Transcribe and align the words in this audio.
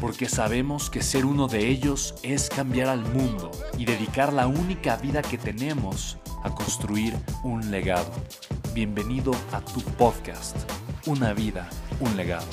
porque 0.00 0.28
sabemos 0.28 0.90
que 0.90 1.02
ser 1.02 1.24
uno 1.24 1.48
de 1.48 1.68
ellos 1.68 2.14
es 2.22 2.48
cambiar 2.48 2.88
al 2.88 3.00
mundo 3.00 3.50
y 3.78 3.84
dedicar 3.84 4.32
la 4.32 4.46
única 4.46 4.96
vida 4.96 5.22
que 5.22 5.38
tenemos 5.38 6.18
a 6.42 6.54
construir 6.54 7.14
un 7.42 7.70
legado. 7.70 8.10
Bienvenido 8.74 9.32
a 9.52 9.60
tu 9.60 9.80
podcast, 9.80 10.56
Una 11.06 11.32
vida, 11.32 11.68
un 12.00 12.16
legado. 12.16 12.46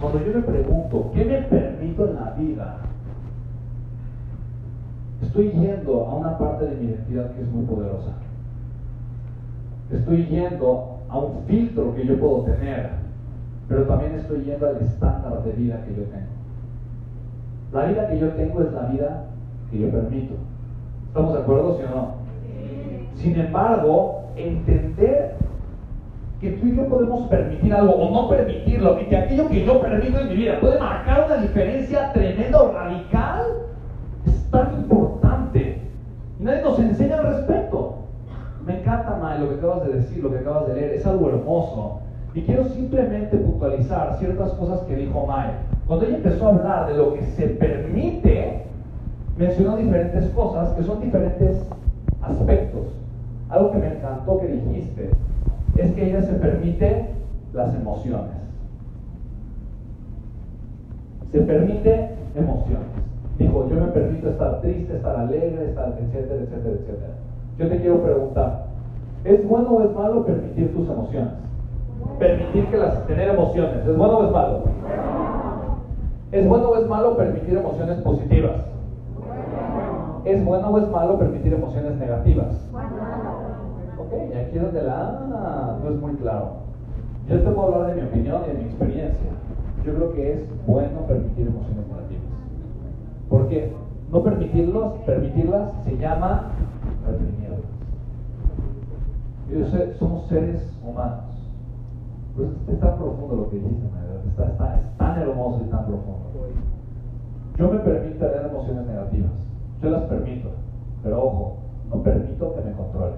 Cuando 0.00 0.24
yo 0.24 0.34
me 0.34 0.42
pregunto, 0.42 1.12
¿qué 1.14 1.24
me 1.24 1.42
permito 1.42 2.04
en 2.04 2.14
la 2.14 2.30
vida? 2.32 2.93
Estoy 5.34 5.50
yendo 5.50 6.06
a 6.06 6.14
una 6.14 6.38
parte 6.38 6.64
de 6.64 6.76
mi 6.76 6.90
identidad 6.90 7.32
que 7.32 7.42
es 7.42 7.48
muy 7.48 7.64
poderosa. 7.64 8.12
Estoy 9.90 10.26
yendo 10.26 11.00
a 11.08 11.18
un 11.18 11.42
filtro 11.48 11.92
que 11.96 12.06
yo 12.06 12.20
puedo 12.20 12.42
tener, 12.42 12.90
pero 13.68 13.82
también 13.82 14.14
estoy 14.14 14.44
yendo 14.44 14.68
al 14.68 14.76
estándar 14.76 15.42
de 15.42 15.50
vida 15.54 15.82
que 15.84 15.96
yo 15.96 16.04
tengo. 16.04 16.28
La 17.72 17.86
vida 17.86 18.08
que 18.10 18.20
yo 18.20 18.28
tengo 18.28 18.62
es 18.62 18.72
la 18.74 18.82
vida 18.82 19.24
que 19.72 19.80
yo 19.80 19.90
permito. 19.90 20.34
¿Estamos 21.08 21.34
de 21.34 21.40
acuerdo, 21.40 21.78
sí 21.78 21.82
o 21.82 21.96
no? 21.96 22.14
Sin 23.16 23.36
embargo, 23.36 24.26
entender 24.36 25.34
que 26.40 26.50
tú 26.52 26.66
y 26.68 26.76
yo 26.76 26.88
podemos 26.88 27.28
permitir 27.28 27.74
algo 27.74 27.92
o 27.92 28.22
no 28.22 28.28
permitirlo, 28.28 29.00
y 29.00 29.06
que 29.06 29.16
aquello 29.16 29.48
que 29.48 29.66
yo 29.66 29.80
permito 29.80 30.16
en 30.16 30.28
mi 30.28 30.36
vida 30.36 30.60
puede 30.60 30.78
marcar 30.78 31.24
una 31.26 31.38
diferencia 31.38 32.12
tremenda 32.12 32.62
o 32.62 32.72
radical, 32.72 33.42
es 34.26 34.48
tan 34.52 34.74
importante. 34.74 35.14
Y 36.33 36.33
nadie 36.44 36.62
nos 36.62 36.78
enseña 36.78 37.18
al 37.18 37.26
respecto. 37.34 37.94
Me 38.66 38.80
encanta, 38.80 39.18
May, 39.20 39.40
lo 39.40 39.48
que 39.48 39.54
acabas 39.56 39.86
de 39.86 39.94
decir, 39.94 40.22
lo 40.22 40.30
que 40.30 40.38
acabas 40.38 40.68
de 40.68 40.74
leer, 40.74 40.94
es 40.94 41.06
algo 41.06 41.28
hermoso. 41.28 42.00
Y 42.34 42.42
quiero 42.42 42.64
simplemente 42.64 43.36
puntualizar 43.36 44.16
ciertas 44.18 44.52
cosas 44.52 44.80
que 44.82 44.96
dijo 44.96 45.26
May. 45.26 45.50
Cuando 45.86 46.06
ella 46.06 46.16
empezó 46.16 46.46
a 46.46 46.50
hablar 46.50 46.88
de 46.88 46.96
lo 46.96 47.14
que 47.14 47.22
se 47.22 47.46
permite, 47.46 48.62
mencionó 49.36 49.76
diferentes 49.76 50.26
cosas 50.30 50.70
que 50.70 50.82
son 50.82 51.00
diferentes 51.00 51.66
aspectos. 52.22 52.86
Algo 53.48 53.72
que 53.72 53.78
me 53.78 53.94
encantó 53.94 54.40
que 54.40 54.48
dijiste 54.48 55.10
es 55.76 55.92
que 55.92 56.08
ella 56.08 56.22
se 56.22 56.32
permite 56.34 57.10
las 57.52 57.74
emociones. 57.74 58.32
Se 61.32 61.40
permite 61.40 62.10
emociones. 62.34 62.88
Dijo, 63.38 63.68
yo 63.68 63.80
me 63.80 63.88
permito 63.88 64.28
estar 64.28 64.60
triste, 64.60 64.94
estar 64.96 65.16
alegre, 65.16 65.70
estar, 65.70 65.94
etcétera, 65.98 66.40
etcétera, 66.40 66.74
etcétera. 66.74 67.14
Yo 67.58 67.68
te 67.68 67.80
quiero 67.80 68.00
preguntar, 68.00 68.66
¿es 69.24 69.48
bueno 69.48 69.70
o 69.70 69.82
es 69.82 69.94
malo 69.94 70.24
permitir 70.24 70.72
tus 70.72 70.88
emociones? 70.88 71.32
Permitir 72.18 72.70
que 72.70 72.76
las, 72.76 73.06
tener 73.06 73.28
emociones, 73.30 73.86
¿es 73.86 73.96
bueno 73.96 74.18
o 74.18 74.24
es 74.24 74.32
malo? 74.32 74.58
¿Es 76.30 76.48
bueno 76.48 76.68
o 76.68 76.76
es 76.76 76.88
malo 76.88 77.16
permitir 77.16 77.56
emociones 77.56 77.98
positivas? 78.02 78.56
¿Es 80.24 80.44
bueno 80.44 80.68
o 80.68 80.78
es 80.78 80.90
malo 80.90 81.18
permitir 81.18 81.52
emociones 81.52 81.96
negativas? 81.98 82.70
Ok, 83.98 84.12
y 84.30 84.36
aquí 84.36 84.56
es 84.56 84.62
donde 84.62 84.82
la 84.82 85.74
no 85.82 85.90
es 85.90 86.00
muy 86.00 86.14
claro. 86.14 86.64
Yo 87.28 87.40
te 87.40 87.50
puedo 87.50 87.74
hablar 87.74 87.94
de 87.94 88.02
mi 88.02 88.08
opinión 88.08 88.42
y 88.44 88.48
de 88.48 88.54
mi 88.54 88.64
experiencia. 88.64 89.30
Yo 89.84 89.94
creo 89.94 90.12
que 90.12 90.32
es 90.32 90.66
bueno 90.66 91.00
permitir 91.06 91.46
emociones 91.46 91.86
negativas. 91.86 92.03
¿Por 93.34 93.48
qué? 93.48 93.72
No 94.12 94.22
permitirlos, 94.22 94.92
permitirlas 95.04 95.72
se 95.84 95.98
llama 95.98 96.52
reprimirlas. 97.04 97.58
Somos 99.98 100.28
seres 100.28 100.62
humanos. 100.86 101.24
Pues 102.36 102.50
es 102.68 102.78
tan 102.78 102.96
profundo 102.96 103.34
lo 103.34 103.50
que 103.50 103.56
dijiste, 103.56 103.86
está, 104.28 104.46
está, 104.46 104.76
es 104.76 104.98
tan 104.98 105.20
hermoso 105.20 105.64
y 105.66 105.68
tan 105.68 105.84
profundo. 105.84 106.30
Yo 107.58 107.72
me 107.72 107.78
permito 107.80 108.24
tener 108.24 108.46
emociones 108.46 108.86
negativas. 108.86 109.32
Yo 109.82 109.90
las 109.90 110.02
permito. 110.02 110.50
Pero 111.02 111.24
ojo, 111.24 111.56
no 111.92 112.02
permito 112.04 112.54
que 112.54 112.60
me 112.60 112.72
controlen. 112.72 113.16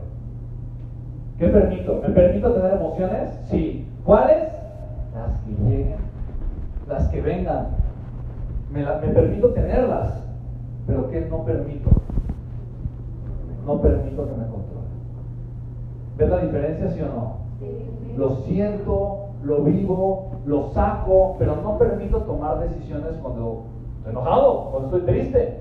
¿Qué 1.39 1.49
permito? 1.49 2.01
¿Me 2.01 2.09
permito 2.09 2.53
tener 2.55 2.73
emociones? 2.73 3.39
Sí. 3.51 3.87
¿Cuáles? 4.03 4.49
Las 5.15 5.41
que 5.43 5.63
lleguen. 5.63 5.99
Las 6.89 7.07
que 7.09 7.21
vengan. 7.21 7.86
Me, 8.73 8.83
la, 8.83 8.99
me 8.99 9.09
permito 9.09 9.49
tenerlas. 9.51 10.23
Pero 10.87 11.11
¿qué 11.11 11.23
no 11.23 11.45
permito? 11.45 11.91
No 13.67 13.81
permito 13.81 14.27
que 14.27 14.33
me 14.33 14.47
controlen. 14.47 14.87
¿Ves 16.17 16.29
la 16.29 16.39
diferencia, 16.39 16.91
sí 16.91 17.01
o 17.03 17.07
no? 17.07 17.37
Lo 18.17 18.31
siento, 18.37 19.27
lo 19.43 19.63
vivo, 19.63 20.31
lo 20.47 20.71
saco, 20.73 21.37
pero 21.39 21.57
no 21.57 21.77
permito 21.77 22.19
tomar 22.23 22.61
decisiones 22.61 23.17
cuando 23.23 23.65
estoy 23.99 24.13
enojado, 24.13 24.69
cuando 24.71 24.97
estoy 24.97 25.15
triste. 25.15 25.59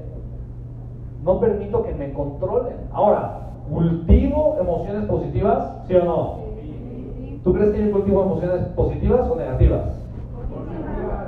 No 1.23 1.39
permito 1.39 1.83
que 1.83 1.93
me 1.93 2.13
controlen. 2.13 2.77
Ahora, 2.91 3.39
¿cultivo 3.69 4.57
emociones 4.59 5.05
positivas? 5.05 5.81
¿Sí 5.87 5.95
o 5.95 6.05
no? 6.05 6.35
¿Tú 7.43 7.53
crees 7.53 7.71
que 7.73 7.85
yo 7.85 7.91
cultivo 7.91 8.21
emociones 8.21 8.61
positivas 8.75 9.27
o 9.29 9.35
negativas? 9.35 10.04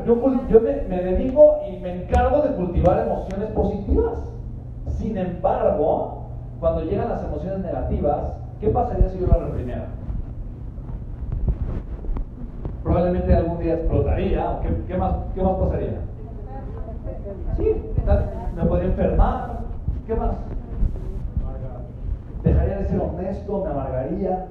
Yo, 0.07 0.15
me, 0.61 1.03
dedico 1.03 1.57
y 1.69 1.81
me 1.81 2.03
encargo 2.03 2.41
de 2.41 2.55
cultivar 2.55 3.05
emociones 3.05 3.49
positivas. 3.49 4.33
Sin 4.87 5.17
embargo, 5.17 6.27
cuando 6.61 6.83
llegan 6.83 7.09
las 7.09 7.25
emociones 7.25 7.59
negativas, 7.59 8.39
¿qué 8.61 8.69
pasaría 8.69 9.09
si 9.09 9.19
yo 9.19 9.27
las 9.27 9.41
reprimiera? 9.41 9.87
Probablemente 12.83 13.35
algún 13.35 13.59
día 13.59 13.73
explotaría. 13.73 14.59
¿Qué, 14.87 14.97
más, 14.97 15.13
qué 15.35 15.43
más 15.43 15.55
pasaría? 15.57 15.99
Sí, 17.57 17.75
me 18.55 18.63
podría 18.63 18.87
enfermar. 18.87 19.59
¿Qué 20.07 20.15
más? 20.15 20.37
Dejaría 22.43 22.77
de 22.77 22.85
ser 22.85 23.01
honesto, 23.01 23.61
me 23.65 23.71
amargaría. 23.71 24.47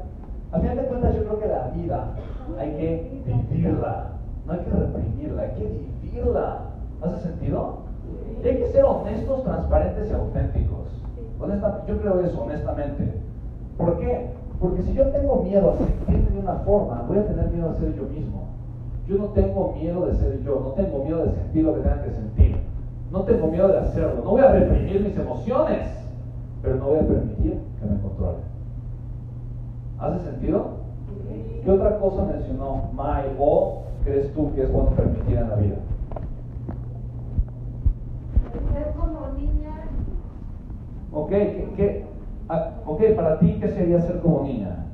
A 0.53 0.61
fin 0.61 0.76
de 0.76 0.82
cuentas, 0.82 1.14
yo 1.14 1.25
creo 1.25 1.41
que 1.41 1.49
la 1.49 1.69
vida 1.69 2.11
hay 2.58 2.70
que 2.73 3.23
vivirla. 3.50 4.16
No 4.46 4.52
hay 4.52 4.60
que 4.60 4.70
reprimirla, 4.70 5.43
hay 5.43 5.50
que 5.50 5.88
vivirla. 6.02 6.60
¿Hace 7.02 7.28
sentido? 7.28 7.78
Y 8.43 8.48
hay 8.48 8.56
que 8.58 8.69
ser 8.69 8.84
honestos, 8.84 9.44
transparentes 9.44 10.08
y 10.08 10.14
auténticos. 10.14 10.87
Honesta, 11.40 11.84
yo 11.87 12.00
creo 12.00 12.20
eso, 12.20 12.43
honestamente. 12.43 13.20
¿Por 13.76 13.98
qué? 13.98 14.31
Porque 14.60 14.82
si 14.82 14.94
yo 14.94 15.08
tengo 15.08 15.43
miedo 15.43 15.70
a 15.70 15.76
sentirme 15.76 16.31
de 16.31 16.38
una 16.38 16.54
forma, 16.60 17.04
voy 17.08 17.19
a 17.19 17.26
tener 17.26 17.50
miedo 17.50 17.70
a 17.70 17.75
ser 17.75 17.94
yo 17.94 18.04
mismo. 18.04 18.46
Yo 19.06 19.19
no 19.19 19.26
tengo 19.26 19.75
miedo 19.75 20.06
de 20.06 20.14
ser 20.14 20.43
yo, 20.43 20.60
no 20.60 20.70
tengo 20.70 21.04
miedo 21.04 21.25
de 21.25 21.31
sentir 21.32 21.64
lo 21.64 21.75
que 21.75 21.81
tenga 21.81 22.02
que 22.02 22.10
sentir. 22.10 22.56
No 23.12 23.22
tengo 23.22 23.48
miedo 23.48 23.69
de 23.69 23.78
hacerlo. 23.78 24.22
No 24.25 24.31
voy 24.31 24.43
a 24.43 24.50
reprimir 24.50 25.00
mis 25.00 25.16
emociones, 25.16 25.82
pero 26.62 26.76
no 26.76 26.87
voy 26.87 26.98
a 26.98 27.06
permitir 27.06 27.60
que 27.78 27.87
me 27.87 28.00
controlen. 28.00 28.40
¿Hace 29.98 30.31
sentido? 30.31 30.87
¿Qué 31.62 31.70
otra 31.70 31.98
cosa 31.98 32.25
mencionó 32.25 32.90
Mai 32.94 33.37
o 33.38 33.82
crees 34.06 34.32
tú 34.35 34.55
que 34.55 34.62
es 34.62 34.73
bueno 34.73 34.91
permitir 34.91 35.37
en 35.37 35.50
la 35.50 35.56
vida? 35.56 35.76
Ser 38.73 38.93
como 38.94 39.26
niña. 39.31 39.75
Ok, 41.12 41.29
¿qué, 41.31 41.73
qué, 41.76 42.06
ah, 42.49 42.70
ok, 42.87 43.03
para 43.17 43.41
ti, 43.41 43.58
¿qué 43.61 43.69
sería 43.69 44.00
ser 44.00 44.20
como 44.20 44.43
niña? 44.44 44.85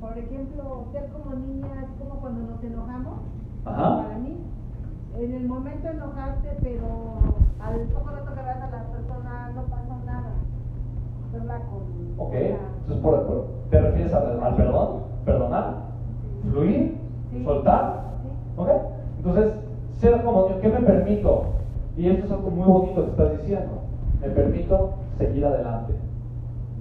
Por 0.00 0.16
ejemplo, 0.16 0.84
ser 0.92 1.08
como 1.08 1.34
niña 1.34 1.82
es 1.82 1.88
como 1.98 2.20
cuando 2.20 2.42
nos 2.42 2.62
enojamos. 2.62 3.14
Ajá. 3.64 3.96
Para 4.04 4.18
mí, 4.18 4.36
en 5.18 5.34
el 5.34 5.48
momento 5.48 5.88
enojarte, 5.88 6.58
pero 6.62 6.86
al 7.58 7.80
poco 7.88 8.10
rato 8.10 8.34
que 8.34 8.40
veas 8.42 8.62
a 8.62 8.68
la 8.70 8.84
persona 8.92 9.50
no 9.56 9.62
pasó 9.62 9.94
nada. 10.06 10.30
Hacerla 11.28 11.58
con. 11.58 12.24
Ok. 12.28 12.34
Entonces, 12.34 13.02
por- 13.02 13.46
¿te 13.70 13.80
refieres 13.80 14.14
al, 14.14 14.40
al 14.40 14.54
perdón? 14.54 15.00
¿Perdonar? 15.24 15.74
¿Fluir? 16.42 16.94
Sí. 17.30 17.42
¿Soltar? 17.44 18.04
sí. 18.22 18.60
¿Ok? 18.60 18.68
Entonces, 19.16 19.52
ser 19.98 20.14
como 20.26 20.44
Dios, 20.44 20.58
¿qué 20.60 20.68
me 20.68 20.80
permito? 20.80 21.42
Y 21.96 22.08
esto 22.08 22.26
es 22.26 22.32
algo 22.32 22.50
muy 22.50 22.66
bonito 22.66 23.04
que 23.04 23.10
estás 23.10 23.32
diciendo. 23.38 23.70
Me 24.20 24.28
permito 24.30 24.90
seguir 25.18 25.46
adelante. 25.46 25.94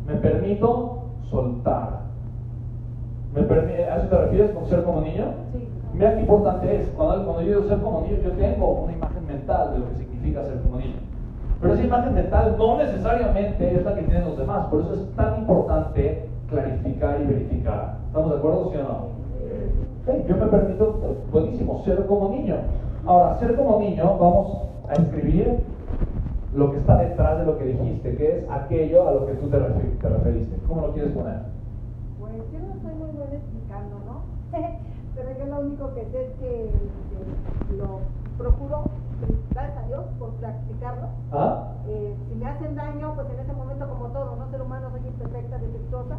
Me 0.08 0.16
permito 0.16 1.00
soltar. 1.30 2.06
Me 3.34 3.42
permi- 3.48 3.88
¿A 3.90 3.98
eso 3.98 4.08
te 4.10 4.18
refieres 4.18 4.52
con 4.52 4.66
ser 4.68 4.84
como 4.84 5.02
niño? 5.02 5.32
Sí. 5.54 5.68
Mira 5.94 6.16
qué 6.16 6.22
importante 6.22 6.76
es. 6.78 6.88
Cuando, 6.90 7.24
cuando 7.26 7.42
yo 7.44 7.48
digo 7.50 7.64
ser 7.64 7.80
como 7.80 8.02
niño, 8.02 8.18
yo 8.24 8.32
tengo 8.32 8.68
una 8.84 8.94
imagen 8.94 9.26
mental 9.28 9.72
de 9.74 9.80
lo 9.80 9.90
que 9.90 9.96
significa 9.96 10.44
ser 10.46 10.60
como 10.60 10.78
niño. 10.78 10.96
Pero 11.62 11.74
esa 11.74 11.84
imagen 11.84 12.14
mental 12.14 12.56
no 12.58 12.78
necesariamente 12.78 13.76
es 13.78 13.84
la 13.86 13.96
que 13.96 14.04
tienen 14.04 14.26
los 14.26 14.38
demás. 14.38 14.66
Por 14.68 14.82
eso 14.82 14.94
es 14.94 15.06
tan 15.16 15.40
importante 15.40 16.22
clarificar 16.48 17.22
y 17.22 17.26
verificar. 17.26 17.96
¿Estamos 18.08 18.32
de 18.32 18.38
acuerdo, 18.38 18.70
sí 18.70 18.78
o 18.78 18.84
no? 18.84 18.94
Ok, 20.08 20.26
Yo 20.28 20.36
me 20.38 20.48
permito, 20.48 20.98
buenísimo, 21.32 21.82
ser 21.84 22.06
como 22.06 22.30
niño. 22.30 22.58
Ahora, 23.06 23.40
ser 23.40 23.56
como 23.56 23.80
niño, 23.80 24.18
vamos 24.18 24.58
a 24.90 24.96
escribir 24.96 25.64
lo 26.54 26.72
que 26.72 26.78
está 26.80 26.98
detrás 26.98 27.40
de 27.40 27.46
lo 27.46 27.58
que 27.58 27.66
dijiste, 27.66 28.16
que 28.18 28.40
es 28.40 28.46
aquello 28.50 29.08
a 29.08 29.12
lo 29.14 29.26
que 29.28 29.34
tú 29.34 29.50
te, 29.50 29.58
refer- 29.58 30.00
te 30.02 30.10
referiste. 30.10 30.58
¿Cómo 30.68 30.88
lo 30.88 30.94
quieres 30.94 31.12
poner? 31.14 31.40
Pues 32.20 32.34
yo 32.52 32.60
no 32.60 32.74
soy 32.82 32.94
muy 32.98 33.10
buena 33.12 33.34
explicando, 33.36 33.96
¿no? 34.06 34.22
Pero 35.16 35.30
yo 35.38 35.46
lo 35.46 35.60
único 35.68 35.94
que 35.94 36.06
sé 36.12 36.26
es 36.26 36.32
que, 36.40 36.72
que 37.70 37.76
lo 37.78 38.00
procuro, 38.38 38.86
gracias 39.54 39.78
a 39.84 39.88
Dios, 39.88 40.06
por 40.18 40.30
practicarlo. 40.42 41.08
¿Ah? 41.32 41.74
Eh, 41.88 42.16
si 42.30 42.36
me 42.36 42.46
hacen 42.48 42.76
daño, 42.76 43.14
pues 43.16 43.28
en 43.30 43.40
ese 43.40 43.54
momento, 43.54 43.88
como 43.88 44.06
todo, 44.08 44.36
no 44.36 44.50
ser 44.50 44.62
humano, 44.62 44.88
soy 44.92 45.08
imperfecta, 45.08 45.58
defectuosa. 45.60 46.18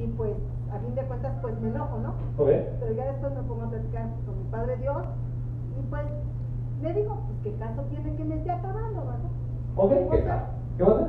Y 0.00 0.06
pues, 0.16 0.32
a 0.74 0.78
fin 0.80 0.94
de 0.94 1.02
cuentas, 1.02 1.32
pues 1.42 1.54
me 1.60 1.68
enojo, 1.68 1.98
¿no? 1.98 2.10
¿Ok? 2.42 2.50
Pero 2.80 2.92
ya 2.96 3.12
después 3.12 3.32
me 3.34 3.42
pongo 3.42 3.62
a 3.64 3.70
platicar 3.70 4.08
con 4.26 4.38
mi 4.38 4.50
Padre 4.50 4.76
Dios. 4.78 5.04
Y 5.78 5.82
pues, 5.88 6.04
le 6.82 6.94
digo, 6.94 7.18
pues, 7.26 7.38
¿qué 7.42 7.58
caso 7.58 7.82
tiene 7.90 8.16
que 8.16 8.24
me 8.24 8.36
esté 8.36 8.50
acabando, 8.50 9.00
¿verdad? 9.00 9.30
¿Ok? 9.76 9.90
¿Qué, 9.90 10.18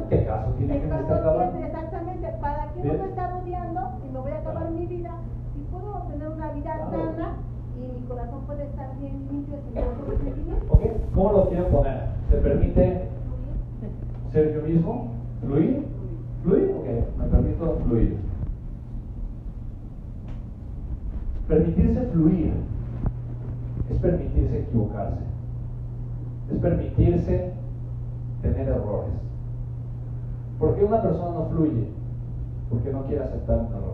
¿Qué, 0.09 0.25
caso 0.25 0.51
tiene 0.57 0.75
que 0.75 0.81
¿Qué 0.81 0.87
me 0.87 0.99
esté 0.99 1.13
acabando? 1.13 1.51
tiene? 1.51 1.67
Exactamente, 1.67 2.27
¿para 2.39 2.73
qué 2.73 2.83
no 2.83 2.93
me 2.93 3.09
está 3.09 3.27
rodeando 3.27 3.81
y 4.05 4.11
me 4.11 4.19
voy 4.19 4.31
a 4.31 4.37
acabar 4.39 4.71
mi 4.71 4.85
vida? 4.85 5.11
Si 5.53 5.59
puedo 5.71 6.01
tener 6.03 6.27
una 6.27 6.51
vida 6.51 6.77
sana 6.91 7.35
y 7.77 7.99
mi 7.99 8.07
corazón 8.07 8.41
puede 8.45 8.63
estar 8.63 8.95
bien 8.99 9.27
limpio 9.29 9.55
sin 9.65 9.75
resentimiento. 9.75 10.73
¿Ok? 10.73 10.81
¿Cómo 11.13 11.31
lo 11.31 11.49
quieren 11.49 11.71
poner? 11.71 12.07
¿Se 12.29 12.37
permite 12.37 13.07
ser 14.31 14.53
yo 14.53 14.61
mismo? 14.61 15.11
¿Fluir? 15.41 15.85
¿Fluir? 16.43 16.75
Ok, 16.77 17.17
me 17.17 17.25
permito 17.25 17.79
fluir. 17.85 18.17
Permitirse 21.47 22.01
fluir 22.07 22.72
es 23.89 23.97
permitirse 23.97 24.59
equivocarse. 24.59 25.21
Es 26.49 26.57
permitirse 26.59 27.49
tener 28.41 28.67
errores. 28.67 29.13
¿Por 30.59 30.75
qué 30.75 30.83
una 30.83 31.01
persona 31.01 31.33
no 31.33 31.43
fluye? 31.43 31.87
Porque 32.69 32.91
no 32.91 33.03
quiere 33.03 33.21
aceptar 33.21 33.57
un 33.57 33.67
error. 33.67 33.93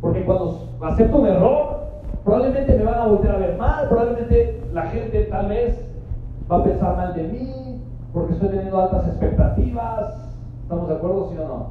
Porque 0.00 0.24
cuando 0.24 0.56
acepto 0.80 1.18
un 1.18 1.26
error, 1.26 1.88
probablemente 2.24 2.74
me 2.74 2.84
van 2.84 2.98
a 2.98 3.04
volver 3.04 3.30
a 3.30 3.36
ver 3.36 3.56
mal, 3.58 3.88
probablemente 3.88 4.60
la 4.72 4.84
gente 4.84 5.22
tal 5.22 5.48
vez 5.48 5.88
va 6.50 6.56
a 6.56 6.62
pensar 6.62 6.96
mal 6.96 7.12
de 7.12 7.26
mí, 7.26 7.78
porque 8.12 8.32
estoy 8.32 8.48
teniendo 8.48 8.78
altas 8.78 9.06
expectativas. 9.06 10.28
¿Estamos 10.62 10.88
de 10.88 10.94
acuerdo, 10.94 11.28
sí 11.28 11.36
o 11.36 11.44
no? 11.44 11.64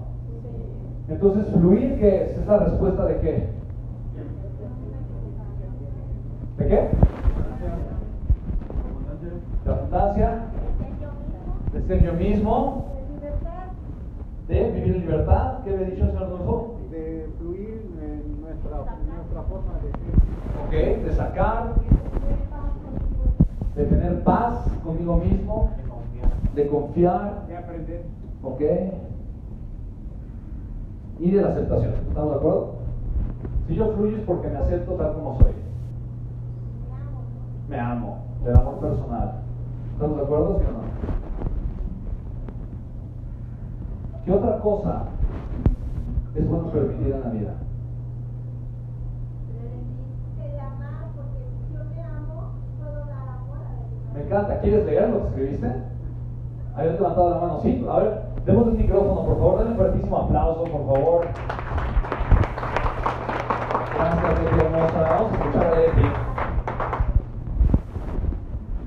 Entonces, 1.07 1.47
fluir, 1.51 1.97
¿qué 1.97 2.21
es? 2.21 2.37
¿Es 2.37 2.47
la 2.47 2.57
respuesta 2.57 3.05
de 3.05 3.17
qué? 3.17 3.56
¿De 6.57 6.67
qué? 6.67 6.89
De 9.65 9.71
abundancia, 9.71 10.45
de 11.73 11.81
ser 11.81 12.03
yo 12.03 12.13
mismo, 12.13 12.85
De 14.47 14.71
vivir 14.71 14.95
en 14.95 15.01
libertad. 15.01 15.59
¿Qué 15.65 15.71
le 15.71 15.83
he 15.83 15.91
dicho, 15.91 16.07
señor 16.07 16.29
Rodolfo? 16.29 16.73
de 16.89 17.29
fluir 17.37 17.81
en 18.01 18.41
nuestra, 18.41 18.77
nuestra 18.77 19.41
forma 19.43 19.73
de 19.83 19.91
ser. 19.91 20.15
Ok, 20.65 21.03
de 21.05 21.13
sacar, 21.13 21.73
de 23.75 23.83
tener 23.85 24.23
paz 24.23 24.65
conmigo 24.85 25.17
mismo, 25.17 25.71
de 26.55 26.67
confiar, 26.69 27.45
De 27.47 27.57
aprender. 27.57 28.03
ok, 28.41 28.61
y 31.19 31.31
de 31.31 31.41
la 31.41 31.49
aceptación. 31.49 31.93
¿Estamos 32.07 32.29
de 32.31 32.35
acuerdo? 32.37 32.73
Si 33.67 33.75
yo 33.75 33.91
fluyo 33.93 34.17
es 34.17 34.23
porque 34.23 34.47
me 34.47 34.57
acepto 34.59 34.93
tal 34.93 35.13
como 35.13 35.37
soy. 35.39 35.51
Me 37.69 37.79
amo, 37.79 38.17
del 38.43 38.55
amor 38.55 38.79
personal. 38.79 39.41
¿Estamos 39.93 40.17
de 40.17 40.23
acuerdo, 40.23 40.59
sí 40.59 40.65
o 40.67 40.71
no? 40.71 40.87
¿Qué 44.23 44.31
otra 44.31 44.59
cosa 44.59 45.03
es 46.35 46.47
bueno 46.47 46.69
permitir 46.69 47.13
en 47.13 47.21
la 47.21 47.29
vida? 47.29 47.53
Me 54.13 54.23
encanta. 54.23 54.59
¿Quieres 54.61 54.85
leer 54.85 55.09
lo 55.09 55.21
que 55.21 55.27
escribiste? 55.27 55.71
Habías 56.75 56.93
levantado 56.93 57.29
la 57.29 57.39
mano, 57.39 57.59
sí. 57.61 57.85
A 57.89 57.99
ver, 57.99 58.21
demos 58.45 58.67
el 58.67 58.73
micrófono, 58.73 59.25
por 59.25 59.37
favor. 59.37 59.57
Denle 59.59 59.71
un 59.71 59.77
fuertísimo 59.77 60.17
aplauso, 60.17 60.63
por 60.63 60.85
favor. 60.85 61.27
Gracias, 63.95 64.39
Leti 64.39 64.59
hermosa. 64.65 65.01
Vamos 65.01 65.31
a 65.31 65.35
escuchar 65.35 65.65
a 65.65 65.79
Leti. 65.79 66.01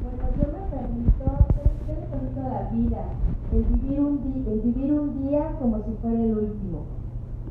Bueno, 0.03 0.25
yo 0.37 0.45
me 0.53 0.63
permito, 0.77 1.25
yo 1.87 1.95
me 1.95 2.07
permito 2.07 2.41
la 2.49 2.63
vida, 2.71 3.03
el 3.53 3.63
vivir 3.65 4.01
un 4.01 4.15
día, 4.33 4.53
el 4.53 4.61
vivir 4.61 4.93
un 4.93 5.29
día 5.29 5.57
como 5.59 5.77
si 5.79 5.93
fuera 6.03 6.23
el 6.23 6.39
último. 6.39 6.79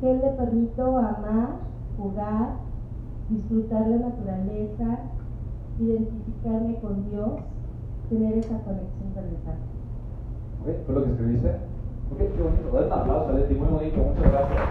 Que 0.00 0.14
le 0.14 0.30
permito 0.30 0.98
amar, 0.98 1.48
jugar, 1.98 2.48
disfrutar 3.30 3.86
la 3.86 3.96
naturaleza, 4.08 4.98
identificarme 5.78 6.74
con 6.80 7.08
Dios, 7.10 7.40
tener 8.08 8.38
esa 8.38 8.58
conexión 8.58 9.14
verdadera. 9.14 9.54
Ok, 10.60 10.68
¿Fue 10.84 10.94
lo 10.94 11.04
que 11.04 11.10
escribiste? 11.10 11.48
Ok, 12.10 12.18
qué 12.18 12.42
bonito. 12.42 12.70
Dale 12.72 12.86
un 12.86 12.92
aplauso 12.92 13.28
a 13.30 13.32
Leti, 13.32 13.54
muy 13.54 13.68
bonito. 13.68 13.96
Muchas 13.98 14.32
gracias. 14.32 14.62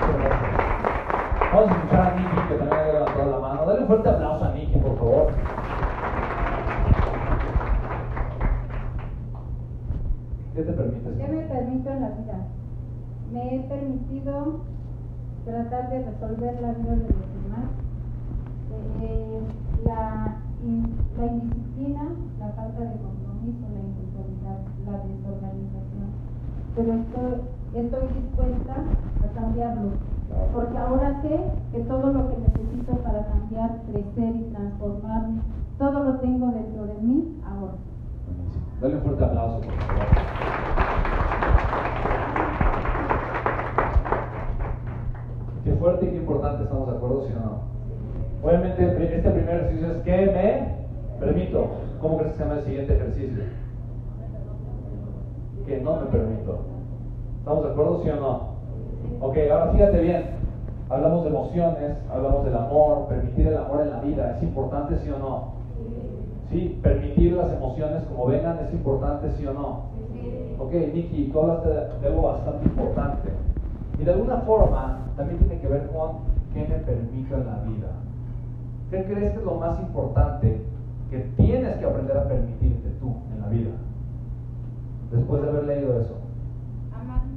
Muchas 0.00 0.18
gracias. 0.18 0.72
Vamos 1.52 1.70
a 1.70 1.74
escuchar 1.76 2.00
a 2.00 2.16
Nicky, 2.16 2.48
que 2.48 2.54
también 2.54 2.80
ha 2.80 2.92
levantado 2.92 3.30
la 3.30 3.38
mano. 3.38 3.66
Dale 3.66 3.80
un 3.80 3.86
fuerte 3.86 4.08
aplauso 4.08 4.44
a 4.44 4.52
Nicky, 4.54 4.78
por 4.78 4.98
favor. 4.98 5.32
¿Qué 10.54 10.62
te 10.62 10.72
permites? 10.72 11.16
¿Qué 11.16 11.28
me 11.28 11.42
permito 11.42 11.90
en 11.90 12.00
la 12.00 12.08
vida? 12.10 12.46
Me 13.32 13.56
he 13.56 13.60
permitido 13.60 14.60
tratar 15.44 15.90
de 15.90 16.04
resolver 16.04 16.60
la 16.60 16.72
vida 16.72 16.90
de 16.90 16.96
demás. 16.96 17.21
Eh, 19.02 19.42
la, 19.84 20.36
in- 20.62 20.94
la 21.18 21.26
indisciplina, 21.26 22.04
la 22.38 22.48
falta 22.54 22.80
de 22.82 22.94
compromiso, 23.02 23.66
la 23.74 23.80
impuntualidad, 23.82 24.58
la 24.86 24.94
desorganización. 25.02 26.06
Pero 26.76 26.92
estoy, 27.74 28.06
dispuesta 28.14 28.76
a 28.78 29.40
cambiarlo, 29.40 29.90
porque 30.54 30.78
ahora 30.78 31.20
sé 31.20 31.40
que 31.72 31.80
todo 31.80 32.12
lo 32.12 32.28
que 32.28 32.36
necesito 32.38 32.92
para 33.02 33.26
cambiar, 33.26 33.82
crecer 33.90 34.36
y 34.36 34.52
transformarme, 34.54 35.40
todo 35.78 36.04
lo 36.04 36.20
tengo 36.20 36.46
dentro 36.52 36.86
de 36.86 36.94
mí 37.02 37.40
ahora. 37.44 37.74
Dale 38.80 38.94
un 38.94 39.02
fuerte 39.02 39.24
aplauso, 39.24 39.58
por 39.62 39.74
favor. 39.74 40.06
Qué 45.64 45.72
fuerte 45.72 46.06
y 46.06 46.10
qué 46.10 46.16
importante, 46.18 46.62
¿estamos 46.62 46.88
de 46.88 46.96
acuerdo, 46.96 47.18
o 47.18 47.28
no? 47.40 47.71
Obviamente, 48.42 48.82
este 49.16 49.30
primer 49.30 49.54
ejercicio 49.56 49.92
es 49.92 50.02
que 50.02 50.26
me 50.26 51.24
permito. 51.24 51.66
¿Cómo 52.00 52.18
crees 52.18 52.32
que 52.32 52.38
se 52.38 52.44
llama 52.44 52.58
el 52.58 52.64
siguiente 52.64 52.94
ejercicio? 52.94 53.44
Que 55.64 55.80
no 55.80 56.00
me 56.00 56.06
permito. 56.06 56.58
¿Estamos 57.38 57.64
de 57.64 57.70
acuerdo, 57.70 58.02
sí 58.02 58.10
o 58.10 58.16
no? 58.16 58.52
Ok, 59.20 59.36
ahora 59.50 59.70
fíjate 59.70 60.00
bien. 60.00 60.24
Hablamos 60.90 61.22
de 61.22 61.30
emociones, 61.30 61.96
hablamos 62.12 62.44
del 62.44 62.56
amor, 62.56 63.06
permitir 63.08 63.46
el 63.46 63.56
amor 63.56 63.82
en 63.82 63.90
la 63.90 64.00
vida. 64.00 64.36
¿Es 64.36 64.42
importante, 64.42 64.98
sí 64.98 65.10
o 65.10 65.18
no? 65.18 65.52
Sí, 66.50 66.80
permitir 66.82 67.34
las 67.34 67.52
emociones 67.52 68.02
como 68.04 68.26
vengan 68.26 68.58
es 68.66 68.72
importante, 68.72 69.30
sí 69.38 69.46
o 69.46 69.52
no. 69.54 69.92
Ok, 70.58 70.72
Nikki, 70.72 71.30
tú 71.32 71.40
hablaste 71.40 71.68
de 71.68 72.08
algo 72.08 72.22
bastante 72.22 72.64
importante. 72.64 73.30
Y 74.00 74.04
de 74.04 74.12
alguna 74.12 74.38
forma 74.38 74.98
también 75.16 75.38
tiene 75.38 75.60
que 75.60 75.68
ver 75.68 75.86
con 75.88 76.18
qué 76.52 76.66
me 76.68 76.78
permito 76.78 77.36
en 77.36 77.46
la 77.46 77.58
vida. 77.60 77.88
¿Qué 78.92 79.04
crees 79.04 79.32
que 79.32 79.38
es 79.38 79.44
lo 79.44 79.54
más 79.54 79.80
importante 79.80 80.60
que 81.10 81.18
tienes 81.38 81.76
que 81.78 81.84
aprender 81.86 82.14
a 82.16 82.28
permitirte 82.28 82.90
tú 83.00 83.14
en 83.34 83.40
la 83.40 83.48
vida? 83.48 83.70
Después 85.10 85.40
de 85.42 85.48
haber 85.48 85.64
leído 85.64 85.98
eso. 85.98 86.14
Amarme. 86.92 87.32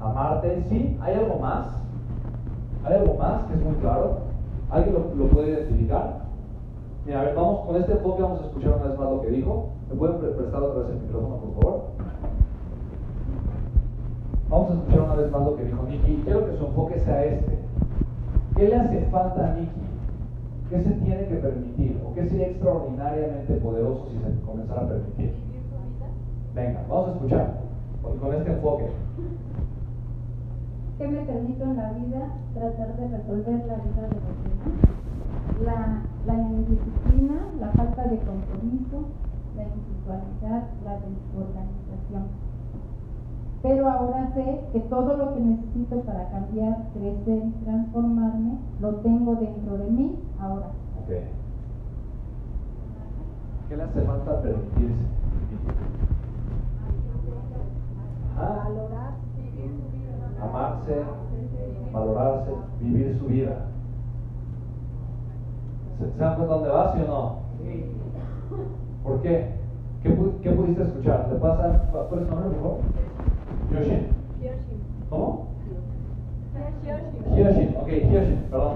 Amarte, 0.00 0.64
sí. 0.68 0.98
¿Hay 1.00 1.14
algo 1.14 1.38
más? 1.38 1.68
¿Hay 2.84 2.94
algo 2.94 3.14
más 3.14 3.44
que 3.44 3.54
es 3.54 3.60
muy 3.62 3.74
claro? 3.76 4.18
¿Alguien 4.70 4.94
lo, 4.94 5.14
lo 5.14 5.30
puede 5.30 5.50
identificar? 5.52 6.22
Mira, 7.06 7.20
a 7.20 7.24
ver, 7.24 7.36
vamos 7.36 7.60
con 7.66 7.76
este 7.76 7.92
enfoque, 7.92 8.22
vamos 8.22 8.40
a 8.42 8.46
escuchar 8.46 8.72
una 8.74 8.84
vez 8.88 8.98
más 8.98 9.10
lo 9.10 9.20
que 9.22 9.28
dijo. 9.30 9.68
¿Me 9.88 9.94
pueden 9.96 10.18
pre- 10.18 10.30
prestar 10.30 10.60
otra 10.62 10.82
vez 10.82 10.90
el 10.96 11.02
micrófono, 11.02 11.36
por 11.36 11.54
favor? 11.62 11.82
Vamos 14.50 14.70
a 14.70 14.74
escuchar 14.74 15.00
una 15.02 15.14
vez 15.14 15.30
más 15.30 15.42
lo 15.42 15.56
que 15.56 15.64
dijo 15.64 15.82
Nicky. 15.84 16.12
y 16.14 16.22
Quiero 16.24 16.46
que 16.46 16.56
su 16.56 16.66
enfoque 16.66 16.98
sea 16.98 17.24
este. 17.24 17.58
¿Qué 18.56 18.68
le 18.68 18.76
hace 18.76 19.00
falta 19.10 19.46
a 19.52 19.54
Nicky? 19.54 19.80
¿Qué 20.70 20.82
se 20.82 20.90
tiene 20.90 21.26
que 21.26 21.36
permitir? 21.36 21.98
¿O 22.04 22.14
qué 22.14 22.28
sería 22.28 22.48
extraordinariamente 22.48 23.54
poderoso 23.54 24.06
si 24.10 24.18
se 24.18 24.40
comenzara 24.42 24.82
a 24.82 24.88
permitir? 24.88 25.32
Venga, 26.54 26.84
vamos 26.90 27.08
a 27.08 27.12
escuchar. 27.12 27.60
Con 28.02 28.34
este 28.34 28.52
enfoque. 28.52 28.90
¿Qué 30.98 31.08
me 31.08 31.20
permito 31.22 31.64
en 31.64 31.76
la 31.76 31.92
vida? 31.92 32.32
Tratar 32.52 32.96
de 32.96 33.08
resolver 33.16 33.66
la 33.66 33.76
vida 33.76 34.02
de 34.02 34.14
los 34.14 34.36
demás. 34.44 34.74
La, 35.64 36.02
la 36.26 36.34
indisciplina, 36.34 37.48
la 37.60 37.68
falta 37.68 38.04
de 38.04 38.18
compromiso, 38.18 39.08
la 39.56 39.62
individualidad, 39.62 40.68
la 40.84 40.94
desorganización. 41.00 42.47
Pero 43.62 43.88
ahora 43.90 44.30
sé 44.34 44.60
que 44.72 44.80
todo 44.80 45.16
lo 45.16 45.34
que 45.34 45.40
necesito 45.40 46.00
para 46.02 46.28
cambiar, 46.30 46.76
crecer 46.94 47.42
y 47.44 47.64
transformarme, 47.64 48.58
lo 48.80 48.94
tengo 48.96 49.34
dentro 49.34 49.78
de 49.78 49.90
mí 49.90 50.16
ahora. 50.40 50.66
Ok. 51.02 51.12
¿Qué 53.68 53.76
le 53.76 53.82
hace 53.82 54.00
falta 54.02 54.40
permitirse? 54.42 55.02
Ajá. 58.36 58.68
Valorar, 58.68 59.12
vivir 59.36 59.70
su 59.76 59.90
vida. 59.98 60.44
Amarse, 60.44 61.02
valorarse, 61.92 62.50
vivir 62.80 63.18
su 63.18 63.26
vida. 63.26 63.56
¿Se, 65.98 66.18
dan 66.18 66.36
cuenta 66.36 66.54
dónde 66.54 66.68
va, 66.70 66.92
sí 66.94 67.00
o 67.02 67.06
no? 67.08 67.38
¿Por 69.02 69.20
qué? 69.22 69.50
¿Qué, 70.02 70.16
pu- 70.16 70.38
qué 70.42 70.50
pudiste 70.52 70.82
escuchar? 70.84 71.28
¿Le 71.32 71.38
pasa? 71.40 71.88
¿Cuál 71.90 72.20
es 72.22 72.28
su 72.28 72.34
nombre, 72.34 72.50
por 72.50 72.62
favor? 72.62 72.78
Yoshin. 73.72 74.06
¿Cómo? 75.10 75.46
Hyoshin, 77.34 77.76
ok, 77.76 77.88
Hyoshin, 77.88 78.38
perdón. 78.50 78.74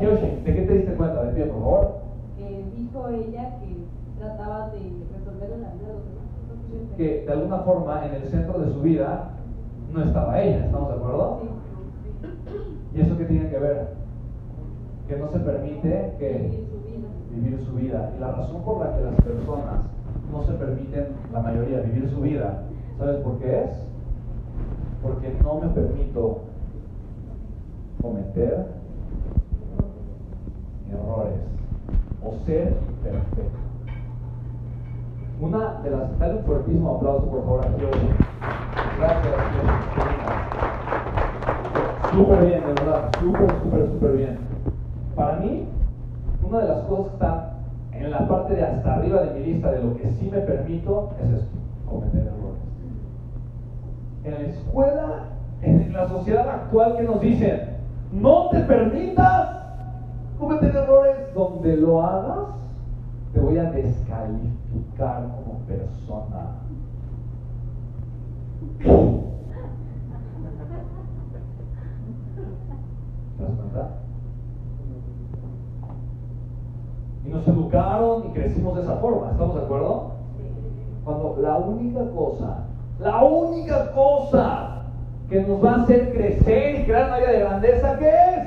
Hyoshin, 0.00 0.44
¿de 0.44 0.54
qué 0.54 0.62
te 0.62 0.74
diste 0.74 0.94
cuenta? 0.94 1.24
De 1.24 1.32
pie, 1.32 1.46
por 1.46 1.60
favor. 1.60 1.94
que 2.36 2.64
dijo 2.76 3.08
ella 3.08 3.58
que 3.60 3.76
trataba 4.18 4.68
de 4.70 4.78
resolver 4.78 5.50
la 5.58 5.72
vida 5.74 5.88
de 5.88 5.94
los 5.94 6.04
demás. 6.04 6.28
Entonces, 6.42 6.91
Que 7.02 7.24
de 7.26 7.32
alguna 7.32 7.58
forma 7.58 8.06
en 8.06 8.14
el 8.14 8.22
centro 8.28 8.60
de 8.60 8.72
su 8.72 8.80
vida 8.80 9.30
no 9.92 10.04
estaba 10.04 10.40
ella, 10.40 10.66
¿estamos 10.66 10.88
de 10.88 10.94
acuerdo? 10.94 11.40
¿Y 12.94 13.00
eso 13.00 13.18
qué 13.18 13.24
tiene 13.24 13.50
que 13.50 13.58
ver? 13.58 13.88
Que 15.08 15.16
no 15.16 15.28
se 15.32 15.40
permite 15.40 16.12
Vivir 16.20 16.20
que 16.20 16.60
su 16.70 16.76
vida. 16.86 17.08
vivir 17.34 17.60
su 17.66 17.72
vida. 17.72 18.12
Y 18.16 18.20
la 18.20 18.30
razón 18.30 18.62
por 18.62 18.78
la 18.78 18.96
que 18.96 19.02
las 19.02 19.14
personas 19.16 19.80
no 20.30 20.44
se 20.44 20.52
permiten, 20.52 21.06
la 21.32 21.40
mayoría, 21.40 21.80
vivir 21.80 22.08
su 22.08 22.20
vida, 22.20 22.62
¿sabes 22.96 23.16
por 23.16 23.36
qué 23.40 23.64
es? 23.64 23.70
Porque 25.02 25.36
no 25.42 25.54
me 25.56 25.68
permito 25.70 26.42
cometer 28.00 28.66
errores 30.88 31.40
o 32.24 32.32
ser 32.46 32.76
imperfecto. 32.90 33.71
Una 35.42 35.80
de 35.82 35.90
las. 35.90 36.18
Dale 36.20 36.36
un 36.36 36.44
fuertísimo 36.44 36.96
aplauso, 36.96 37.26
por 37.26 37.42
favor, 37.42 37.66
a. 37.66 37.68
Gracias. 38.98 39.34
Súper 42.12 42.46
bien, 42.46 42.60
de 42.60 42.72
verdad. 42.74 43.10
Súper, 43.18 43.50
súper, 43.60 43.86
súper 43.88 44.12
bien. 44.12 44.38
Para 45.16 45.38
mí, 45.40 45.66
una 46.48 46.58
de 46.60 46.68
las 46.68 46.82
cosas 46.82 47.06
que 47.06 47.12
está 47.14 47.54
en 47.92 48.10
la 48.12 48.28
parte 48.28 48.54
de 48.54 48.62
hasta 48.62 48.94
arriba 48.94 49.22
de 49.22 49.40
mi 49.40 49.46
lista 49.46 49.72
de 49.72 49.82
lo 49.82 49.96
que 49.96 50.10
sí 50.12 50.30
me 50.30 50.38
permito 50.38 51.10
es 51.20 51.30
esto: 51.40 51.58
cometer 51.90 52.20
errores. 52.20 52.62
En 54.22 54.34
la 54.34 54.40
escuela, 54.48 55.24
en 55.62 55.92
la 55.92 56.08
sociedad 56.08 56.48
actual, 56.48 56.96
que 56.96 57.02
nos 57.02 57.20
dicen? 57.20 57.78
No 58.12 58.48
te 58.50 58.60
permitas 58.60 59.58
cometer 60.38 60.76
errores. 60.76 61.16
Donde 61.34 61.76
lo 61.78 62.00
hagas, 62.00 62.46
te 63.32 63.40
voy 63.40 63.58
a 63.58 63.64
descalificar 63.72 64.61
como 64.96 65.58
persona. 65.66 66.58
¿Te 73.36 73.42
das 73.42 73.52
cuenta? 73.56 73.88
Y 77.24 77.28
nos 77.28 77.48
educaron 77.48 78.26
y 78.26 78.32
crecimos 78.32 78.76
de 78.76 78.82
esa 78.82 78.96
forma, 78.96 79.30
¿estamos 79.32 79.54
de 79.56 79.62
acuerdo? 79.62 80.12
Cuando 81.04 81.36
la 81.40 81.58
única 81.58 82.10
cosa, 82.10 82.64
la 83.00 83.24
única 83.24 83.92
cosa 83.92 84.82
que 85.28 85.42
nos 85.42 85.64
va 85.64 85.72
a 85.72 85.82
hacer 85.82 86.12
crecer 86.12 86.80
y 86.80 86.84
crear 86.84 87.08
una 87.08 87.18
vida 87.18 87.30
de 87.30 87.40
grandeza, 87.40 87.98
¿qué 87.98 88.08
es? 88.08 88.41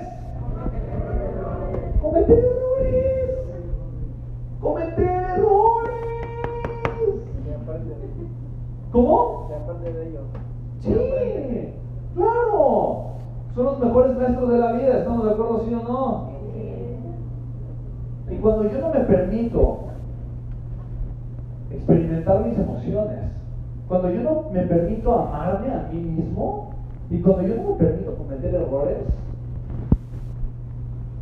¿Cómo? 8.96 9.48
se 9.50 9.56
aprende 9.56 9.92
de 9.92 10.08
ellos. 10.08 10.22
Sí, 10.80 11.74
claro. 12.16 13.08
Son 13.54 13.66
los 13.66 13.80
mejores 13.80 14.16
maestros 14.16 14.50
de 14.50 14.58
la 14.58 14.72
vida, 14.72 15.00
¿estamos 15.00 15.26
de 15.26 15.32
acuerdo, 15.32 15.64
sí 15.68 15.74
o 15.74 15.84
no? 15.84 16.30
Y 18.32 18.36
cuando 18.38 18.64
yo 18.72 18.80
no 18.80 18.94
me 18.94 19.02
permito 19.02 19.80
experimentar 21.72 22.46
mis 22.46 22.58
emociones, 22.58 23.20
cuando 23.90 24.10
yo 24.12 24.22
no 24.22 24.50
me 24.54 24.62
permito 24.62 25.14
amarme 25.14 25.74
a 25.74 25.90
mí 25.92 26.00
mismo 26.00 26.70
y 27.10 27.20
cuando 27.20 27.44
yo 27.44 27.56
no 27.56 27.72
me 27.72 27.76
permito 27.76 28.16
cometer 28.16 28.56
errores, 28.56 28.98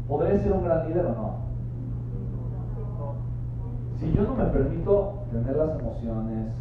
¿podré 0.08 0.39
ser 0.39 0.51
un 0.51 0.63
gran 0.63 0.88
líder 0.88 1.08
o 1.08 1.10
no? 1.10 1.34
Si 4.00 4.12
yo 4.13 4.22
no 4.22 4.36
me 4.36 4.46
permito 4.46 5.13
tener 5.32 5.56
las 5.56 5.80
emociones, 5.80 6.53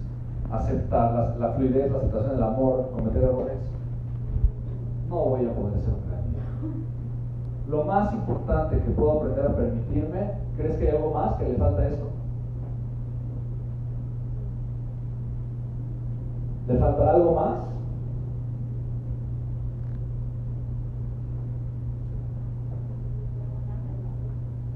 aceptar 0.53 1.37
la 1.39 1.49
fluidez, 1.53 1.91
la 1.91 1.99
aceptación 1.99 2.35
del 2.35 2.43
amor, 2.43 2.91
cometer 2.95 3.23
errores, 3.25 3.59
no 5.09 5.17
voy 5.17 5.47
a 5.47 5.55
poder 5.55 5.81
ser 5.81 5.95
un 5.95 6.09
gran. 6.09 6.23
Lo 7.69 7.85
más 7.85 8.13
importante 8.13 8.79
que 8.79 8.91
puedo 8.91 9.13
aprender 9.13 9.47
a 9.47 9.57
permitirme, 9.57 10.31
¿crees 10.57 10.77
que 10.77 10.89
hay 10.89 10.97
algo 10.97 11.15
más 11.15 11.35
que 11.37 11.49
le 11.49 11.55
falta 11.57 11.83
a 11.83 11.89
esto? 11.89 12.07
¿Le 16.69 16.77
faltará 16.79 17.11
algo 17.13 17.35
más? 17.35 17.59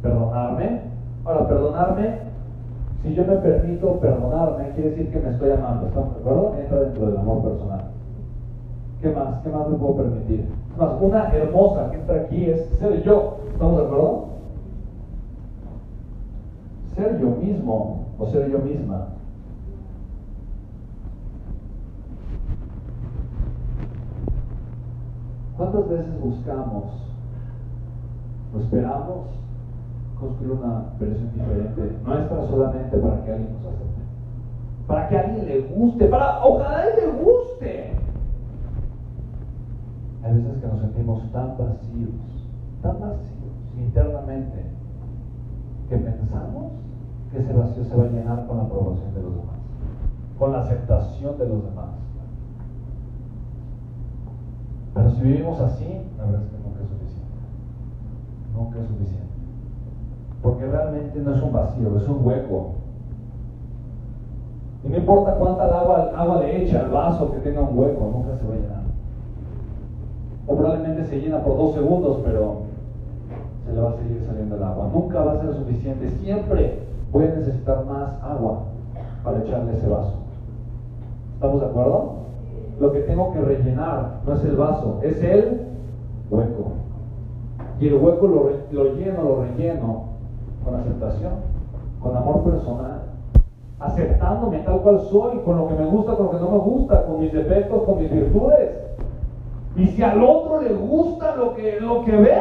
Perdonarme. 0.02 0.80
Ahora, 1.25 1.49
perdonarme, 1.49 2.25
si 3.06 3.14
yo 3.14 3.25
me 3.25 3.36
permito 3.36 4.00
perdonarme, 4.00 4.70
quiere 4.70 4.90
decir 4.90 5.12
que 5.12 5.20
me 5.20 5.30
estoy 5.30 5.50
amando, 5.50 5.86
¿estamos 5.86 6.14
de 6.14 6.20
acuerdo? 6.20 6.56
Entra 6.58 6.80
dentro 6.80 7.06
del 7.06 7.18
amor 7.18 7.42
personal. 7.44 7.84
¿Qué 9.00 9.10
más? 9.10 9.38
¿Qué 9.42 9.48
más 9.48 9.68
me 9.68 9.76
puedo 9.76 9.96
permitir? 9.98 10.48
Más, 10.76 11.00
una 11.00 11.32
hermosa 11.32 11.90
que 11.90 11.98
entra 11.98 12.16
aquí 12.22 12.46
es 12.46 12.68
ser 12.80 13.04
yo, 13.04 13.38
¿estamos 13.52 13.78
de 13.78 13.84
acuerdo? 13.84 14.25
Ser 16.96 17.20
yo 17.20 17.28
mismo 17.28 18.06
o 18.18 18.26
ser 18.26 18.50
yo 18.50 18.58
misma. 18.58 19.06
¿Cuántas 25.56 25.88
veces 25.88 26.20
buscamos 26.20 26.84
o 28.52 28.58
esperamos 28.58 29.46
construir 30.18 30.52
una 30.52 30.85
versión 30.99 31.30
diferente 31.32 31.92
nuestra 32.04 32.42
solamente 32.42 32.96
para 32.96 33.23
que 33.23 33.32
alguien 33.32 33.52
nos 33.52 33.64
acepte? 33.64 34.02
Para 34.87 35.08
que 35.08 35.16
a 35.16 35.20
alguien 35.20 35.46
le 35.46 35.61
guste, 35.61 36.06
para 36.06 36.44
ojalá 36.44 36.85
y 36.90 37.00
le 37.00 37.06
guste. 37.23 37.92
Hay 40.23 40.35
veces 40.35 40.58
que 40.61 40.66
nos 40.66 40.80
sentimos 40.80 41.32
tan 41.32 41.56
vacíos, 41.58 42.11
tan 42.82 43.00
vacíos 43.00 43.37
internamente, 43.76 44.64
que 45.88 45.96
pensamos 45.96 46.73
que 47.30 47.38
ese 47.38 47.52
vacío 47.52 47.85
se 47.85 47.96
va 47.96 48.04
a 48.04 48.08
llenar 48.08 48.46
con 48.46 48.56
la 48.56 48.64
aprobación 48.64 49.14
de 49.14 49.23
los 49.23 49.32
demás, 49.32 49.56
con 50.38 50.52
la 50.52 50.61
aceptación 50.61 51.38
de 51.38 51.49
los 51.49 51.64
demás. 51.64 51.90
Pero 54.94 55.11
si 55.11 55.20
vivimos 55.20 55.61
así, 55.61 56.00
la 56.16 56.25
verdad 56.25 56.42
es 56.42 56.50
que 56.50 56.56
nunca 56.56 56.82
es 56.82 56.88
suficiente. 56.88 57.37
Nunca 58.54 58.80
es 58.80 58.88
suficiente. 58.88 59.36
Porque 60.47 60.65
realmente 60.65 61.19
no 61.19 61.35
es 61.35 61.43
un 61.43 61.53
vacío, 61.53 61.97
es 61.97 62.09
un 62.09 62.25
hueco. 62.25 62.67
Y 64.85 64.88
no 64.91 64.97
importa 64.97 65.35
cuánta 65.35 65.65
agua, 65.65 66.41
le 66.41 66.62
eche 66.62 66.79
al 66.79 66.88
vaso 66.88 67.33
que 67.33 67.38
tenga 67.38 67.62
un 67.62 67.76
hueco, 67.76 68.09
nunca 68.12 68.38
se 68.38 68.47
va 68.47 68.55
a 68.55 68.57
llenar. 68.57 68.83
O 70.47 70.55
probablemente 70.55 71.05
se 71.07 71.21
llena 71.21 71.43
por 71.43 71.57
dos 71.57 71.75
segundos, 71.75 72.19
pero 72.25 72.59
se 73.67 73.73
le 73.73 73.81
va 73.81 73.91
a 73.91 73.95
seguir 73.95 74.23
saliendo 74.25 74.55
el 74.55 74.62
agua. 74.62 74.88
Nunca 74.95 75.21
va 75.21 75.33
a 75.33 75.41
ser 75.41 75.53
suficiente. 75.53 76.11
Siempre 76.23 76.79
voy 77.11 77.25
a 77.25 77.35
necesitar 77.35 77.85
más 77.85 78.12
agua 78.23 78.67
para 79.25 79.41
echarle 79.41 79.73
ese 79.73 79.88
vaso. 79.88 80.15
¿Estamos 81.35 81.61
de 81.61 81.67
acuerdo? 81.67 82.12
Lo 82.79 82.93
que 82.93 83.00
tengo 83.00 83.33
que 83.33 83.41
rellenar 83.41 84.21
no 84.25 84.33
es 84.33 84.45
el 84.45 84.55
vaso, 84.55 85.00
es 85.03 85.21
el 85.25 85.62
hueco. 86.31 86.71
Y 87.81 87.88
el 87.88 87.95
hueco 87.95 88.29
lo 88.71 88.95
lleno, 88.95 89.23
lo 89.25 89.43
relleno 89.43 90.15
con 90.66 90.75
aceptación, 90.80 91.32
con 92.02 92.16
amor 92.16 92.42
personal, 92.42 93.02
aceptándome 93.78 94.58
tal 94.58 94.80
cual 94.80 95.00
soy, 95.08 95.38
con 95.44 95.58
lo 95.58 95.68
que 95.68 95.75
me 95.75 95.87
gusta, 95.87 96.16
con 96.16 96.26
lo 96.26 96.32
que 96.32 96.40
no 96.40 96.50
me 96.50 96.58
gusta, 96.58 97.06
con 97.06 97.20
mis 97.20 97.32
defectos, 97.32 97.85
con 97.85 97.99
mis 97.99 98.11
virtudes. 98.11 98.70
Y 99.76 99.87
si 99.87 100.02
al 100.02 100.23
otro 100.23 100.61
le 100.61 100.75
gusta 100.75 101.37
lo 101.37 101.54
que, 101.54 101.78
lo 101.80 102.04
que 102.04 102.16
ve, 102.16 102.40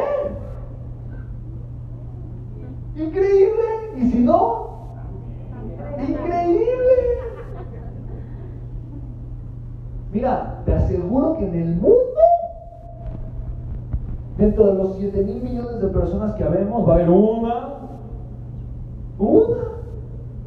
increíble. 2.96 3.62
Y 3.96 4.10
si 4.10 4.18
no, 4.18 4.66
increíble. 6.00 6.66
Mira, 10.12 10.62
te 10.64 10.72
aseguro 10.72 11.36
que 11.38 11.46
en 11.46 11.54
el 11.54 11.74
mundo, 11.76 11.94
dentro 14.36 14.66
de 14.66 14.74
los 14.74 14.96
7 14.96 15.22
mil 15.22 15.42
millones 15.42 15.80
de 15.80 15.88
personas 15.88 16.34
que 16.34 16.42
habemos, 16.44 16.88
va 16.88 16.92
a 16.92 16.96
haber 16.96 17.10
una, 17.10 17.75
una, 19.18 19.56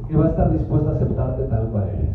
que 0.08 0.16
va 0.16 0.26
a 0.26 0.30
estar 0.30 0.50
dispuesta 0.52 0.90
a 0.90 0.94
aceptarte 0.94 1.42
tal 1.44 1.68
cual 1.70 1.88
eres. 1.88 2.10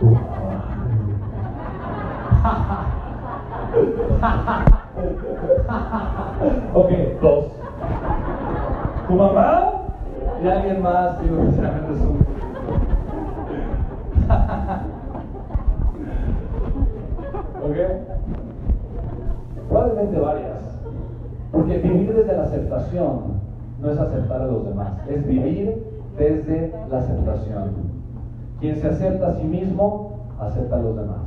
ok, 6.74 6.90
dos. 7.20 7.44
¿Tu 9.06 9.14
mamá? 9.14 9.72
Y 10.42 10.46
alguien 10.46 10.82
más, 10.82 11.22
digo, 11.22 11.36
sinceramente 11.42 11.92
es 11.92 12.00
un... 12.00 12.18
¿Ok? 17.62 17.76
Probablemente 19.68 20.18
varias. 20.18 20.59
Porque 21.52 21.78
vivir 21.78 22.14
desde 22.14 22.36
la 22.36 22.44
aceptación 22.44 23.20
no 23.80 23.90
es 23.90 23.98
aceptar 23.98 24.42
a 24.42 24.46
los 24.46 24.66
demás, 24.66 24.92
es 25.08 25.26
vivir 25.26 25.84
desde 26.16 26.72
la 26.90 26.98
aceptación. 26.98 27.70
Quien 28.60 28.76
se 28.76 28.88
acepta 28.88 29.28
a 29.28 29.34
sí 29.36 29.44
mismo, 29.44 30.10
acepta 30.38 30.76
a 30.76 30.80
los 30.80 30.96
demás. 30.96 31.18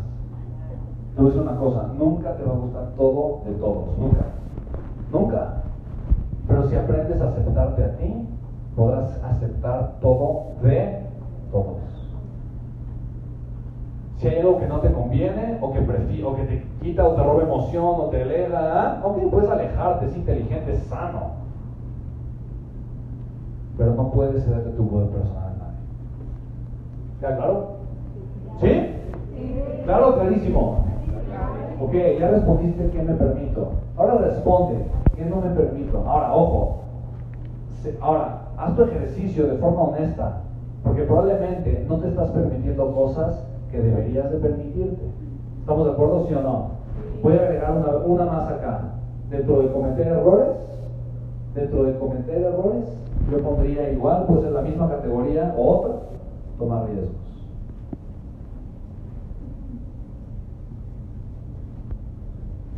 Te 1.15 1.21
voy 1.21 1.31
a 1.31 1.33
decir 1.33 1.47
una 1.47 1.59
cosa, 1.59 1.87
nunca 1.97 2.35
te 2.35 2.43
va 2.43 2.53
a 2.53 2.57
gustar 2.57 2.87
todo 2.95 3.41
de 3.45 3.53
todos, 3.53 3.97
nunca. 3.99 4.25
Nunca. 5.11 5.53
Pero 6.47 6.69
si 6.69 6.75
aprendes 6.75 7.21
a 7.21 7.29
aceptarte 7.29 7.83
a 7.83 7.97
ti, 7.97 8.27
podrás 8.75 9.23
aceptar 9.23 9.93
todo 10.01 10.53
de 10.61 11.03
todos. 11.51 11.77
Si 14.23 14.29
hay 14.29 14.39
algo 14.39 14.57
que 14.57 14.67
no 14.67 14.79
te 14.79 14.89
conviene, 14.93 15.57
o 15.59 15.73
que, 15.73 15.79
o 15.79 16.35
que 16.37 16.43
te 16.43 16.63
quita 16.81 17.05
o 17.05 17.13
te 17.13 17.23
roba 17.23 17.43
emoción, 17.43 17.83
o 17.83 18.05
te 18.05 18.21
aleja, 18.21 18.57
¿ah? 18.57 19.01
ok, 19.03 19.17
puedes 19.29 19.49
alejarte, 19.49 20.05
es 20.05 20.15
inteligente, 20.15 20.71
es 20.71 20.83
sano. 20.83 21.31
Pero 23.77 23.95
no 23.95 24.11
puedes 24.11 24.45
ceder 24.45 24.63
de 24.63 24.71
tu 24.71 24.87
poder 24.87 25.09
personal 25.09 25.43
a 25.43 25.57
nadie. 25.57 25.79
¿Está 27.15 27.35
claro? 27.35 27.67
¿Sí? 28.61 28.91
Claro, 29.83 30.15
clarísimo. 30.15 30.85
Ok, 31.81 31.93
ya 32.17 32.29
respondiste 32.29 32.91
qué 32.91 33.03
me 33.03 33.15
permito. 33.15 33.71
Ahora 33.97 34.19
responde 34.19 34.85
qué 35.17 35.25
no 35.25 35.41
me 35.41 35.49
permito. 35.49 36.01
Ahora, 36.07 36.33
ojo. 36.33 36.79
Ahora, 37.99 38.43
haz 38.55 38.73
tu 38.73 38.83
ejercicio 38.83 39.47
de 39.47 39.57
forma 39.57 39.81
honesta, 39.81 40.43
porque 40.81 41.03
probablemente 41.03 41.85
no 41.89 41.97
te 41.97 42.07
estás 42.07 42.29
permitiendo 42.29 42.95
cosas 42.95 43.52
que 43.73 43.81
deberías 43.81 44.31
de 44.31 44.37
permitirte. 44.37 45.01
¿Estamos 45.61 45.85
de 45.87 45.91
acuerdo, 45.93 46.27
sí 46.27 46.33
o 46.35 46.41
no? 46.41 46.67
Voy 47.23 47.33
a 47.33 47.41
agregar 47.41 47.71
una, 47.71 47.97
una 48.05 48.25
más 48.25 48.51
acá. 48.51 48.81
Dentro 49.31 49.63
de 49.63 49.71
cometer 49.71 50.07
errores, 50.07 50.49
dentro 51.55 51.83
de 51.85 51.97
cometer 51.97 52.43
errores, 52.43 52.85
yo 53.31 53.41
pondría 53.41 53.91
igual, 53.91 54.25
puede 54.27 54.43
ser 54.43 54.51
la 54.51 54.61
misma 54.61 54.89
categoría 54.89 55.55
o 55.57 55.71
otra, 55.71 55.93
tomar 56.59 56.85
riesgos. 56.85 57.15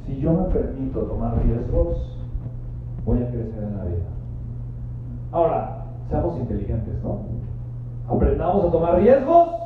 Si 0.06 0.18
yo 0.22 0.32
me 0.32 0.44
permito 0.46 1.02
tomar 1.02 1.44
riesgos, 1.44 1.98
voy 3.06 3.22
a 3.22 3.28
crecer 3.28 3.64
en 3.64 3.78
la 3.78 3.84
vida. 3.84 4.06
Ahora, 5.34 5.86
seamos 6.10 6.40
inteligentes, 6.40 7.04
¿no? 7.04 7.18
Aprendamos 8.08 8.66
a 8.66 8.72
tomar 8.72 8.96
riesgos 9.00 9.65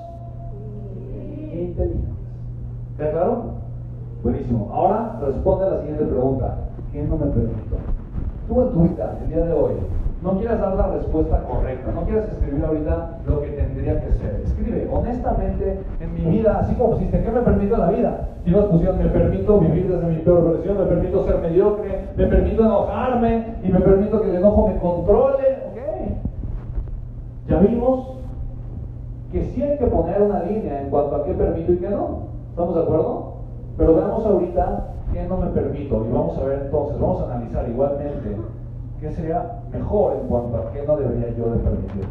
inteligentes. 1.62 2.20
¿Está 2.92 3.12
claro? 3.12 3.44
Buenísimo. 4.24 4.70
Ahora 4.74 5.20
responde 5.26 5.66
a 5.66 5.70
la 5.70 5.80
siguiente 5.80 6.06
pregunta. 6.06 6.58
¿Qué 6.92 7.04
no 7.04 7.18
me 7.18 7.28
permito? 7.28 7.78
Tú 8.48 8.62
en 8.62 8.72
tu 8.72 8.82
vida, 8.82 9.18
el 9.24 9.30
día 9.30 9.46
de 9.46 9.54
hoy, 9.54 9.74
no 10.22 10.38
quieras 10.38 10.60
dar 10.60 10.76
la 10.76 10.88
respuesta 10.88 11.42
correcta, 11.44 11.92
no 11.94 12.02
quieras 12.02 12.28
escribir 12.34 12.66
ahorita 12.66 13.20
lo 13.26 13.42
que 13.42 13.50
tendría 13.52 14.04
que 14.04 14.12
ser. 14.14 14.42
Escribe 14.44 14.90
honestamente 14.92 15.80
en 16.02 16.14
mi 16.14 16.38
vida, 16.38 16.60
así 16.60 16.76
como 16.76 16.92
pusiste, 16.92 17.24
¿qué 17.24 17.32
me 17.32 17.42
permito 17.42 17.76
en 17.76 17.82
la 17.82 17.92
vida? 17.92 18.28
Y 18.46 18.52
nos 18.52 18.66
pusieron, 18.66 18.98
me 18.98 19.06
permito 19.06 19.60
vivir 19.60 19.88
desde 19.88 20.08
mi 20.08 20.18
peor 20.18 20.52
versión, 20.52 20.78
me 20.78 20.86
permito 20.86 21.24
ser 21.26 21.40
mediocre, 21.40 22.10
me 22.18 22.26
permito 22.26 22.66
enojarme 22.66 23.56
y 23.64 23.70
me 23.70 23.80
permito 23.80 24.22
que 24.22 24.30
el 24.30 24.36
enojo 24.36 24.68
me 24.68 24.78
controle. 24.78 25.58
Ok. 25.72 25.80
Ya 27.48 27.60
vimos 27.60 28.19
que 29.32 29.44
sí 29.46 29.62
hay 29.62 29.78
que 29.78 29.86
poner 29.86 30.22
una 30.22 30.44
línea 30.44 30.82
en 30.82 30.90
cuanto 30.90 31.16
a 31.16 31.24
qué 31.24 31.34
permito 31.34 31.74
y 31.74 31.78
qué 31.78 31.90
no. 31.90 32.30
¿Estamos 32.50 32.76
de 32.76 32.82
acuerdo? 32.82 33.34
Pero 33.78 33.96
veamos 33.96 34.26
ahorita 34.26 34.88
qué 35.14 35.24
no 35.24 35.38
me 35.38 35.48
permito 35.48 36.06
y 36.06 36.12
vamos 36.12 36.38
a 36.38 36.44
ver 36.44 36.64
entonces, 36.66 37.00
vamos 37.00 37.22
a 37.22 37.26
analizar 37.34 37.70
igualmente 37.70 38.36
qué 39.00 39.12
sería 39.12 39.62
mejor 39.72 40.18
en 40.22 40.28
cuanto 40.28 40.58
a 40.58 40.72
qué 40.72 40.84
no 40.86 40.98
debería 40.98 41.30
yo 41.38 41.46
permitir. 41.46 42.10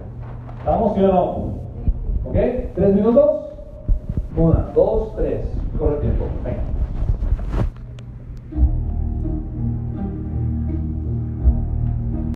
¿Estamos 0.58 0.94
sí 0.94 1.04
o 1.04 1.08
no? 1.08 1.30
¿Ok? 2.28 2.36
¿Tres 2.74 2.94
minutos? 2.94 3.50
Una, 4.36 4.70
dos, 4.74 5.14
tres. 5.16 5.52
Corre 5.78 5.96
tiempo. 5.96 6.24
Venga. 6.44 6.77